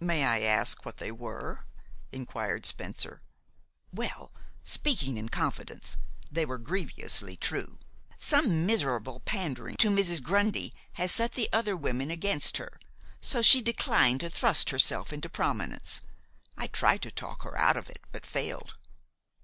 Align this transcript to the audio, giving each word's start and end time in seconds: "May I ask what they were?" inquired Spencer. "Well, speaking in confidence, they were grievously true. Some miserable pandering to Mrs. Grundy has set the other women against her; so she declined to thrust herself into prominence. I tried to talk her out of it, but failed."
"May 0.00 0.24
I 0.24 0.40
ask 0.40 0.84
what 0.84 0.96
they 0.96 1.12
were?" 1.12 1.64
inquired 2.10 2.66
Spencer. 2.66 3.22
"Well, 3.92 4.32
speaking 4.64 5.16
in 5.16 5.28
confidence, 5.28 5.96
they 6.28 6.44
were 6.44 6.58
grievously 6.58 7.36
true. 7.36 7.78
Some 8.18 8.66
miserable 8.66 9.20
pandering 9.20 9.76
to 9.76 9.88
Mrs. 9.88 10.24
Grundy 10.24 10.74
has 10.94 11.12
set 11.12 11.34
the 11.34 11.48
other 11.52 11.76
women 11.76 12.10
against 12.10 12.56
her; 12.56 12.80
so 13.20 13.42
she 13.42 13.62
declined 13.62 14.18
to 14.22 14.28
thrust 14.30 14.70
herself 14.70 15.12
into 15.12 15.28
prominence. 15.28 16.00
I 16.58 16.66
tried 16.66 17.02
to 17.02 17.12
talk 17.12 17.44
her 17.44 17.56
out 17.56 17.76
of 17.76 17.88
it, 17.88 18.00
but 18.10 18.26
failed." 18.26 18.74